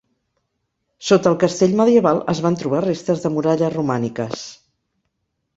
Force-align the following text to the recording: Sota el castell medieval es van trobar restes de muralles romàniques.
Sota 1.09 1.29
el 1.33 1.37
castell 1.43 1.75
medieval 1.81 2.21
es 2.35 2.41
van 2.47 2.57
trobar 2.63 2.81
restes 2.87 3.21
de 3.27 3.33
muralles 3.37 3.77
romàniques. 3.79 4.51